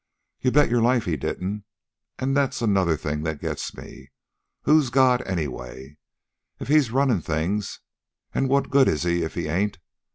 "You 0.39 0.49
bet 0.51 0.71
your 0.71 0.81
life 0.81 1.05
he 1.05 1.15
didn't. 1.15 1.63
An' 2.17 2.33
that's 2.33 2.59
another 2.59 2.97
thing 2.97 3.21
that 3.21 3.39
gets 3.39 3.77
me. 3.77 4.09
Who's 4.63 4.89
God 4.89 5.21
anyway? 5.27 5.97
If 6.59 6.69
he's 6.69 6.89
runnin' 6.89 7.21
things 7.21 7.81
an' 8.33 8.47
what 8.47 8.71
good 8.71 8.87
is 8.87 9.03
he 9.03 9.21
if 9.21 9.35
he 9.35 9.47
ain't? 9.47 9.77